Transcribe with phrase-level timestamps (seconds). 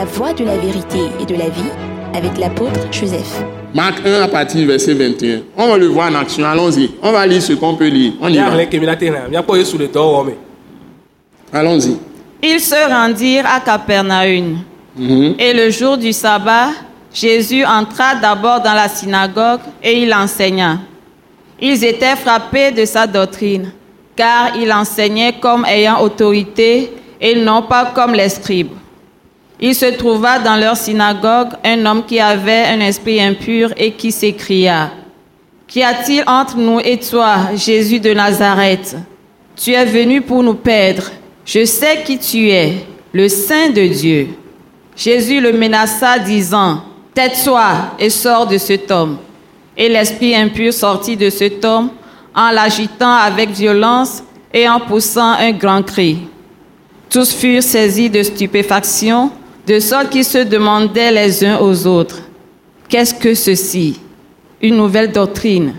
[0.00, 1.70] La voie de la vérité et de la vie
[2.14, 3.44] avec l'apôtre Joseph.
[3.74, 5.42] Marc 1 à partir du verset 21.
[5.58, 6.42] On va le voir en action.
[6.42, 6.92] Allons-y.
[7.02, 8.14] On va lire ce qu'on peut lire.
[8.18, 8.46] On y va.
[11.52, 11.98] Allons-y.
[12.42, 14.60] Ils se rendirent à Capernaum.
[14.96, 15.34] Mhm.
[15.38, 16.70] Et le jour du sabbat,
[17.12, 20.78] Jésus entra d'abord dans la synagogue et il enseigna.
[21.60, 23.70] Ils étaient frappés de sa doctrine,
[24.16, 26.90] car il enseignait comme ayant autorité
[27.20, 28.79] et non pas comme les scribes.
[29.60, 34.10] Il se trouva dans leur synagogue un homme qui avait un esprit impur et qui
[34.10, 34.90] s'écria,
[35.70, 38.96] Qu'y a-t-il entre nous et toi, Jésus de Nazareth?
[39.54, 41.04] Tu es venu pour nous perdre.
[41.44, 44.30] Je sais qui tu es, le Saint de Dieu.
[44.96, 46.82] Jésus le menaça, disant,
[47.14, 49.18] Tais-toi et sors de cet homme.
[49.76, 51.90] Et l'esprit impur sortit de cet homme
[52.34, 56.18] en l'agitant avec violence et en poussant un grand cri.
[57.08, 59.30] Tous furent saisis de stupéfaction,
[59.66, 62.20] de sorte qu'ils se demandaient les uns aux autres,
[62.90, 64.00] Qu'est-ce que ceci?
[64.60, 65.74] Une nouvelle doctrine.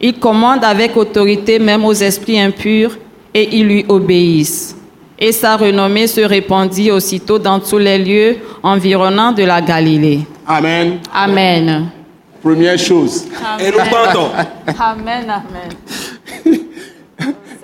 [0.00, 2.96] Il commande avec autorité même aux esprits impurs
[3.34, 4.76] et ils lui obéissent.
[5.18, 10.20] Et sa renommée se répandit aussitôt dans tous les lieux environnants de la Galilée.
[10.46, 11.00] Amen.
[11.12, 11.88] Amen.
[12.40, 13.24] Première chose.
[14.78, 15.42] Amen, amen.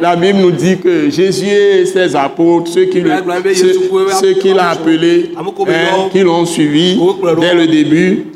[0.00, 6.20] La Bible nous dit que Jésus et ses apôtres, ceux qui, l'ont appelé, hein, qui
[6.20, 6.98] l'ont suivi
[7.40, 8.26] dès le début,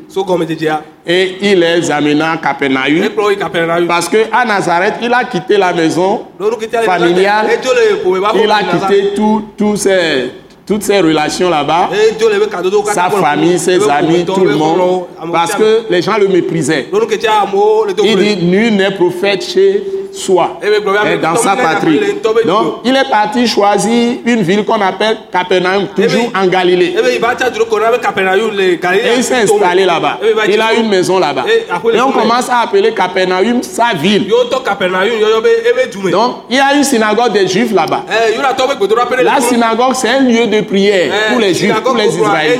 [1.05, 2.87] et il les amena à Capernaum.
[3.87, 6.21] Parce qu'à Nazareth, il a quitté la maison
[6.85, 7.45] familiale,
[8.43, 9.13] il a quitté
[9.57, 10.31] tout- ses-
[10.65, 11.89] toutes ses relations là-bas,
[12.93, 14.77] sa famille, ses amis, tout le monde,
[15.33, 16.87] parce que les gens le méprisaient.
[18.05, 20.57] Il dit, nul n'est prophète chez soi,
[21.03, 21.99] mais dans sa patrie.
[22.45, 26.95] Donc, il est parti choisir une ville qu'on appelle Capernaum, toujours en Galilée.
[26.95, 30.19] Et il s'est installé là-bas.
[30.47, 31.45] Il a une maison là-bas.
[31.93, 34.27] Et on commence à appeler Capernaum sa ville.
[36.11, 38.03] Donc, il y a une synagogue des Juifs là-bas.
[39.23, 42.59] La synagogue, c'est un lieu de prière pour les Juifs, pour les Israélites.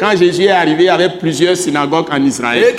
[0.00, 2.74] Quand Jésus est arrivé, il y avait plusieurs synagogues en Israël.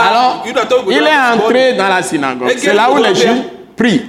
[0.00, 0.44] Alors,
[0.88, 2.21] il est entré dans la synagogue.
[2.58, 3.42] C'est là où les Juifs
[3.76, 4.02] prient.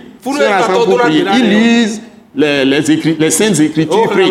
[1.38, 2.02] Ils lisent
[2.36, 4.30] les, les, écrit- les saintes écritures, prient.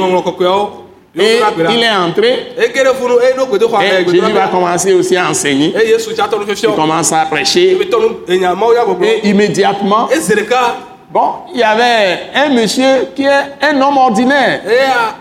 [1.15, 1.39] Et
[1.75, 2.53] il est entré.
[3.83, 5.75] Et Jésus va commencer aussi à enseigner.
[6.71, 7.77] Il commence à prêcher.
[9.05, 10.09] Et immédiatement,
[11.13, 14.63] bon, il y avait un monsieur qui est un homme ordinaire,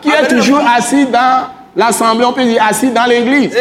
[0.01, 3.51] qui est toujours assis dans l'assemblée, on peut dire assis dans l'église.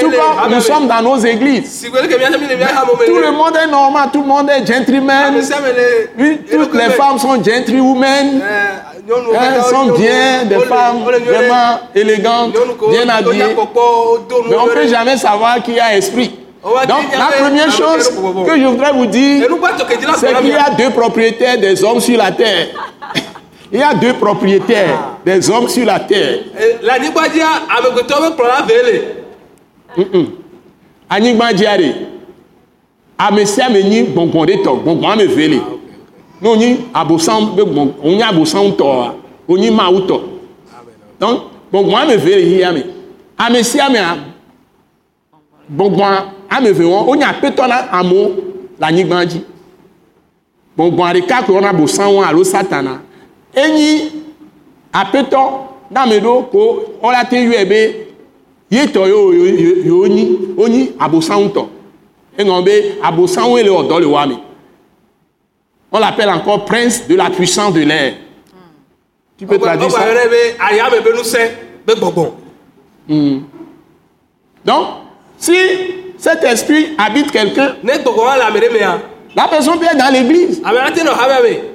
[0.00, 1.86] Tout comme nous sommes dans nos églises.
[1.86, 5.34] Tout le monde est normal, tout le monde est gentleman.
[6.18, 8.42] Oui, Toutes les femmes sont gentlewomen.
[9.08, 12.54] Elles sont bien, des femmes vraiment élégantes,
[12.90, 13.56] bien habillées.
[14.48, 16.38] Mais on ne peut jamais savoir qui a esprit.
[16.62, 19.48] Donc, la première chose que je voudrais vous dire,
[20.18, 22.66] c'est qu'il y a deux propriétaires des hommes sur la terre.
[23.72, 26.38] Il y a deux propriétaires des hommes sur la terre.
[31.10, 31.94] Anyigba diare.
[33.18, 35.60] Ame sia ame nyi gbɔngbɔn de tɔ, gbɔngbɔn ame ve le.
[36.40, 39.14] Ne wonyi abosam be gbɔn, wonyi abosam tɔa,
[39.48, 40.20] wonyi mawu tɔ.
[41.18, 41.40] Donc,
[41.72, 42.82] gbɔngbɔn ame ve le yi ame.
[43.38, 44.16] Ame sia amea,
[45.74, 48.36] gbɔngbɔn ame ve wɔn, wonye aƒetɔ na amewo
[48.78, 49.40] le anyigba dzi.
[50.76, 53.00] Gbɔngbɔn ɖeka ko wɔna abosam alo satana.
[53.54, 54.12] Enyi
[55.00, 55.42] aƒetɔ
[55.90, 56.60] na ame ɖewo ko
[57.02, 57.80] wola te yɔe be
[58.70, 59.32] yetɔ yewo
[59.84, 60.24] yewo nyi
[60.56, 61.62] wonyi abosam tɔ
[62.38, 62.72] eŋlɔ be
[63.02, 64.36] abosamwoe le ɔdɔ le wa me
[65.90, 68.12] on l'appelle encore prince de la puissance de l'air.
[69.38, 70.00] Tu peux traduire ça?
[74.66, 74.86] donc
[75.38, 75.54] si
[76.18, 77.76] cet esprit habite quelqu'un
[79.36, 80.60] la personne peut être dans l'église.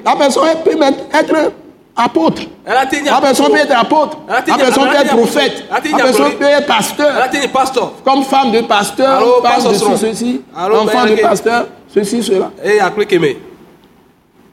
[0.05, 1.51] La personne peut même être
[1.95, 2.41] apôtre.
[2.65, 2.85] La
[3.21, 4.17] personne peut être apôtre.
[4.27, 5.65] la personne peut être prophète.
[5.71, 7.93] La personne peut être pasteur.
[8.03, 12.51] Comme femme de pasteur, femme de pasteur ceci, enfant de pasteur, ceci, cela.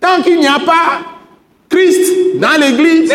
[0.01, 1.20] Tant qu'il n'y a pas
[1.71, 3.13] Christ dans l'église,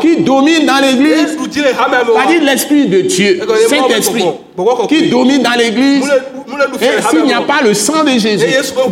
[0.00, 4.24] qui domine dans l'église, c'est-à-dire l'esprit de Dieu, Saint-Esprit,
[4.88, 6.04] qui domine dans l'église,
[6.80, 8.46] et s'il n'y a pas le sang de Jésus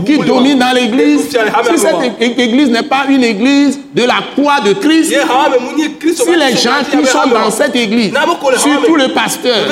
[0.05, 4.73] qui domine dans l'église, si cette église n'est pas une église de la croix de
[4.73, 8.12] Christ, si les gens qui sont dans cette église,
[8.56, 9.69] surtout le pasteur,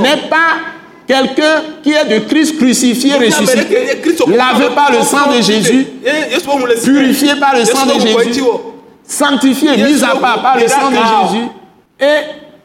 [0.00, 5.86] n'est pas quelqu'un qui est de Christ crucifié, ressuscité, lavé par le sang de Jésus,
[6.84, 8.42] purifié par le sang de Jésus,
[9.04, 11.46] sanctifié, mis à part par le sang de Jésus,
[11.98, 12.24] est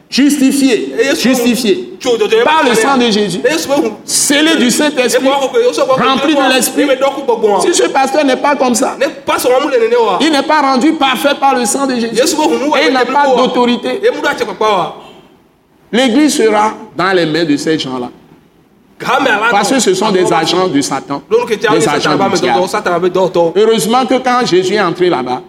[0.10, 1.98] justifié, justifié
[2.46, 3.40] par le sang de Jésus,
[4.06, 6.88] scellé du Saint-Esprit, rempli de l'Esprit.
[7.62, 8.96] Si ce pasteur n'est pas comme ça,
[10.22, 12.16] il n'est pas rendu parfait par le sang de Jésus.
[12.16, 14.00] Et il n'a pas d'autorité.
[15.92, 18.10] L'Église sera dans les mains de ces gens-là.
[19.52, 21.22] Parce que ce sont des agents de Satan,
[21.72, 22.60] des agents du diable.
[23.56, 25.42] Heureusement que quand Jésus est entré là-bas,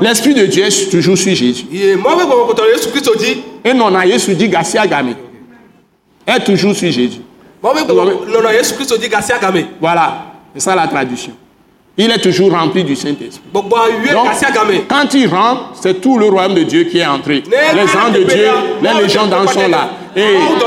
[0.00, 1.64] L'Esprit de Dieu est toujours sur Jésus.
[3.64, 5.14] Et non, Jésus dit Garcia Game.
[6.26, 7.20] Est toujours sur Jésus.
[9.80, 11.32] Voilà, c'est ça la traduction.
[11.96, 13.40] Il est toujours rempli du Saint-Esprit.
[14.88, 17.42] quand il rentre, c'est tout le royaume de Dieu qui est entré.
[17.48, 18.48] Les anges de Dieu,
[18.82, 19.90] les légendes sont là.
[20.16, 20.20] Et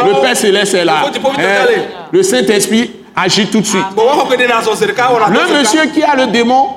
[0.05, 1.03] le Père Céleste est là.
[2.11, 3.83] Le Saint-Esprit agit tout de suite.
[5.29, 6.67] Le monsieur qui a le démon,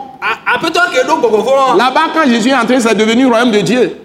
[1.78, 3.98] Là-bas, quand Jésus est entré, c'est devenu le royaume de Dieu.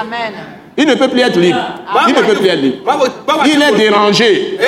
[0.00, 0.32] Amen.
[0.76, 1.58] Il ne peut plus être libre.
[2.08, 2.78] Il ne peut plus être libre.
[3.46, 4.58] Il est dérangé.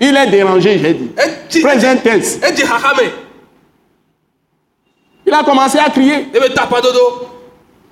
[0.00, 1.10] Il est dérangé, j'ai dit.
[1.62, 2.38] Présent tense.
[5.26, 6.26] Il a commencé à crier.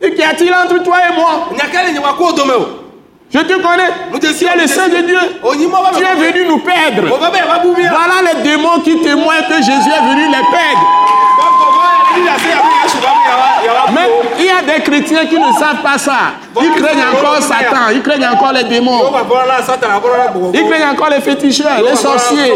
[0.01, 1.51] Et qu'y a-t-il entre toi et moi?
[3.31, 3.91] Je te connais.
[4.19, 5.19] Tu es le Saint de Dieu.
[5.97, 7.03] Tu es venu nous perdre.
[7.09, 10.85] Voilà les démons qui témoignent que Jésus est venu les perdre.
[13.93, 16.33] Mais il y a des chrétiens qui ne savent pas ça.
[16.61, 19.01] Ils craignent encore Satan, ils craignent encore les démons.
[20.55, 22.55] Ils craignent encore les féticheurs, les sorciers,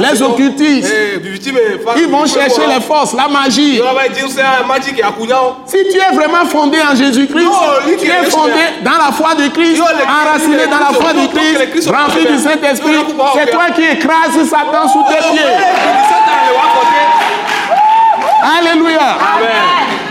[0.00, 0.92] les occultistes.
[1.96, 3.80] Ils vont chercher les forces, la magie.
[5.66, 7.48] Si tu es vraiment fondé en Jésus-Christ,
[8.00, 8.52] tu es fondé
[8.82, 13.04] dans la foi de Christ, enraciné dans la foi de Christ, rempli du Saint-Esprit,
[13.34, 15.40] c'est toi qui écrases Satan sous tes pieds.
[18.58, 19.00] Alléluia.
[19.00, 20.03] Amen.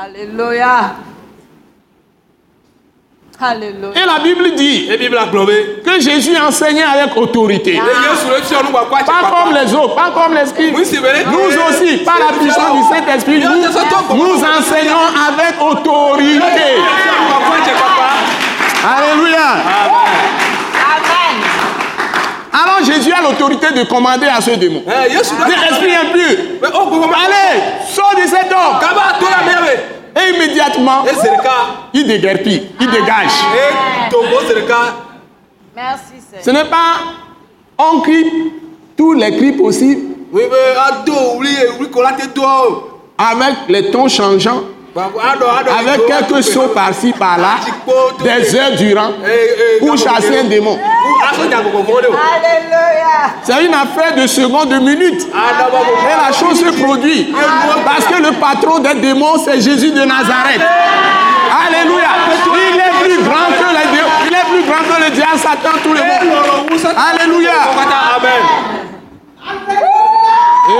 [0.00, 0.94] Alléluia.
[3.40, 3.90] Alléluia.
[3.96, 4.88] Et la Bible dit
[5.84, 7.80] que Jésus enseignait avec autorité.
[7.80, 10.70] Pas comme les autres, pas comme l'Esprit.
[10.70, 16.78] Nous aussi, par la puissance du Saint-Esprit, nous, nous enseignons avec autorité.
[18.84, 19.50] Alléluia.
[19.50, 20.28] Amen.
[22.52, 24.82] Alors Jésus a l'autorité de commander à ce démon.
[24.86, 26.38] Eh, L'esprit impur.
[26.74, 28.78] Oh, Allez, sors de cet homme.
[30.16, 30.32] Et
[30.76, 31.04] immédiatement,
[31.94, 33.30] il déguerpit, il dégage.
[35.74, 36.12] Merci,
[36.42, 36.96] Ce n'est pas
[37.78, 38.52] on crie
[38.96, 40.14] tous les cris possibles.
[43.18, 44.62] Avec les tons changeants.
[44.98, 47.56] Avec quelques sauts par-ci, par-là,
[48.22, 49.12] des heures durant,
[49.80, 50.78] pour chasser un démon.
[53.42, 55.26] C'est une affaire de secondes, de minutes.
[55.28, 57.32] Et la chose se produit.
[57.84, 60.60] Parce que le patron des démons, c'est Jésus de Nazareth.
[61.66, 62.08] Alléluia.
[62.72, 64.12] Il est plus grand que les démons.
[64.26, 66.26] Il est plus grand que le diable, Satan, tout le monde.
[66.96, 67.52] Alléluia.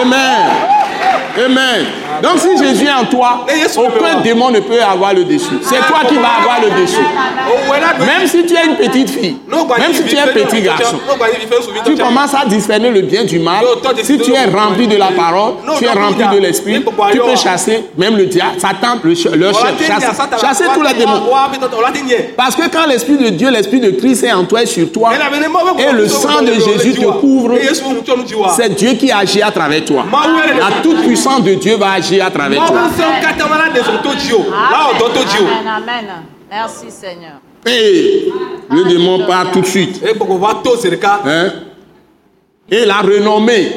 [0.00, 0.42] Amen.
[1.44, 1.86] Amen.
[2.22, 5.58] Donc si Jésus est en toi, aucun démon ne peut avoir le dessus.
[5.62, 6.96] C'est toi qui vas avoir le dessus.
[8.00, 9.36] Même si tu es une petite fille,
[9.78, 10.98] même si tu es un petit garçon,
[11.84, 13.64] tu commences à discerner le bien du mal.
[14.02, 16.82] Si tu es rempli de la parole, tu es rempli de l'esprit,
[17.12, 21.22] tu peux chasser même le diable, Satan, le, le chef, chasser, tous les démons.
[22.36, 25.10] Parce que quand l'esprit de Dieu, l'esprit de Christ est en toi et sur toi,
[25.78, 27.54] et le sang de Jésus te couvre,
[28.56, 30.04] c'est Dieu qui agit à travers toi.
[30.58, 32.80] La toute puissance de Dieu va agir à travers toi.
[35.76, 36.06] Amen.
[36.50, 37.40] Merci Seigneur.
[37.66, 38.28] Et
[38.70, 40.00] le démon part tout de suite.
[41.26, 41.52] Hein?
[42.70, 43.72] Et la renommée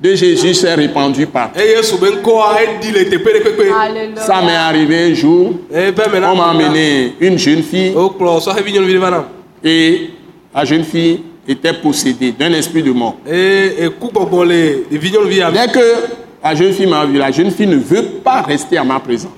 [0.00, 1.58] de Jésus s'est répandue partout.
[4.16, 5.54] Ça m'est arrivé un jour.
[5.72, 7.94] On m'a amené une jeune fille.
[9.64, 10.10] Et
[10.54, 13.16] la jeune fille était possédée d'un esprit de mort.
[13.26, 13.88] Dès
[15.72, 15.94] que
[16.42, 19.32] la jeune fille m'a vu, la jeune fille ne veut pas rester à ma présence.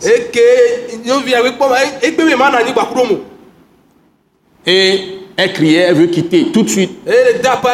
[4.67, 5.01] Et
[5.37, 6.91] elle criait, elle veut quitter tout de suite.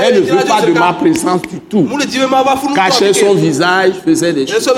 [0.02, 1.88] Elle ne veut pas de ma présence du tout.
[2.74, 4.68] Cachait son visage, faisait des choses.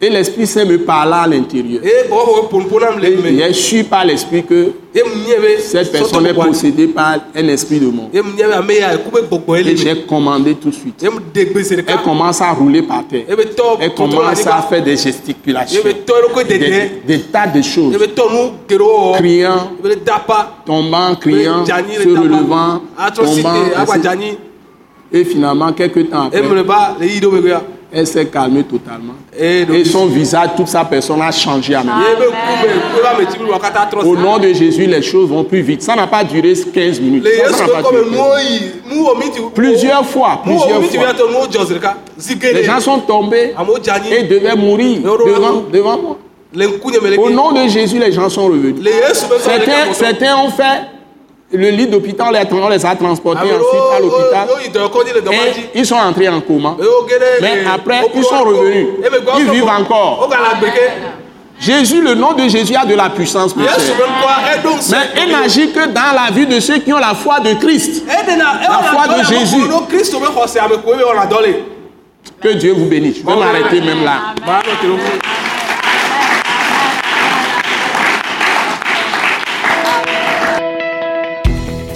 [0.00, 1.82] Et l'Esprit Saint me parla à l'intérieur.
[1.84, 2.04] Et
[3.48, 4.70] je suis par l'Esprit que
[5.58, 8.08] cette personne est possédée par un esprit de mort.
[8.12, 11.04] Et j'ai commandé tout de suite.
[11.04, 13.24] Elle commence à rouler par terre.
[13.80, 15.82] Elle commence à faire des gesticulations.
[15.84, 17.96] Des, tas de choses.
[19.16, 19.72] Criant,
[20.64, 22.82] tombant, criant, se relevant,
[23.16, 23.54] tombant.
[25.10, 26.42] Et finalement, quelques temps après,
[27.92, 29.14] elle s'est calmée totalement.
[29.36, 31.94] Et son visage, toute sa personne a changé à même.
[34.04, 35.82] Au nom de Jésus, les choses vont plus vite.
[35.82, 37.26] Ça n'a pas duré 15 minutes.
[39.54, 41.06] Plusieurs fois, plusieurs fois.
[42.52, 43.54] Les gens sont tombés
[44.10, 46.18] et devaient mourir devant, devant moi.
[47.18, 48.82] Au nom de Jésus, les gens sont revenus.
[49.40, 50.97] Certains, certains ont fait
[51.52, 54.48] le lit d'hôpital, on les a transportés ensuite à l'hôpital.
[55.74, 56.76] Ils sont entrés en coma.
[57.40, 58.86] Mais après, ils sont revenus.
[59.38, 60.28] Ils vivent encore.
[61.60, 63.56] Jésus, le nom de Jésus a de la puissance.
[63.56, 63.64] Mais
[65.26, 69.08] imagine que dans la vie de ceux qui ont la foi de Christ, la foi
[69.08, 69.62] de Jésus,
[72.40, 73.18] que Dieu vous bénisse.
[73.20, 74.34] Je vais m'arrêter même là.